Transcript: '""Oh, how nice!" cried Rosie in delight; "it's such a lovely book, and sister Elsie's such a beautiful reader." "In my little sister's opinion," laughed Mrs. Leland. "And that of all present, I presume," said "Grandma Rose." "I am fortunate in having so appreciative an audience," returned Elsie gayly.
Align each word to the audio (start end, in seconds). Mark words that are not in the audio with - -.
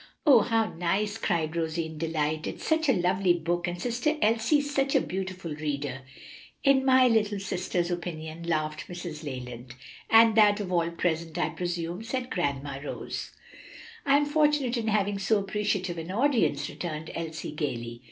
'""Oh, 0.26 0.40
how 0.42 0.74
nice!" 0.74 1.16
cried 1.16 1.56
Rosie 1.56 1.86
in 1.86 1.96
delight; 1.96 2.46
"it's 2.46 2.66
such 2.66 2.90
a 2.90 2.92
lovely 2.92 3.32
book, 3.32 3.66
and 3.66 3.80
sister 3.80 4.18
Elsie's 4.20 4.70
such 4.74 4.94
a 4.94 5.00
beautiful 5.00 5.54
reader." 5.54 6.02
"In 6.62 6.84
my 6.84 7.08
little 7.08 7.40
sister's 7.40 7.90
opinion," 7.90 8.42
laughed 8.42 8.86
Mrs. 8.88 9.22
Leland. 9.22 9.74
"And 10.10 10.34
that 10.34 10.60
of 10.60 10.70
all 10.70 10.90
present, 10.90 11.38
I 11.38 11.48
presume," 11.48 12.02
said 12.04 12.28
"Grandma 12.28 12.80
Rose." 12.84 13.30
"I 14.04 14.18
am 14.18 14.26
fortunate 14.26 14.76
in 14.76 14.88
having 14.88 15.18
so 15.18 15.38
appreciative 15.38 15.96
an 15.96 16.10
audience," 16.10 16.68
returned 16.68 17.10
Elsie 17.14 17.52
gayly. 17.52 18.02